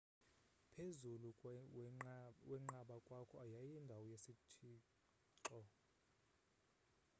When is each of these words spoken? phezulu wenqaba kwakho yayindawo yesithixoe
phezulu 0.73 1.29
wenqaba 2.49 2.95
kwakho 3.05 3.35
yayindawo 3.53 4.03
yesithixoe 4.11 5.67